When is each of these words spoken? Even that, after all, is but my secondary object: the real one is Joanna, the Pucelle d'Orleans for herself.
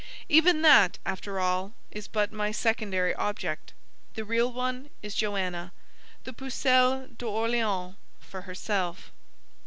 Even 0.29 0.63
that, 0.63 0.97
after 1.05 1.39
all, 1.39 1.75
is 1.91 2.07
but 2.07 2.31
my 2.33 2.51
secondary 2.51 3.13
object: 3.13 3.71
the 4.15 4.25
real 4.25 4.51
one 4.51 4.89
is 5.03 5.13
Joanna, 5.13 5.71
the 6.23 6.33
Pucelle 6.33 7.09
d'Orleans 7.17 7.97
for 8.19 8.41
herself. 8.41 9.11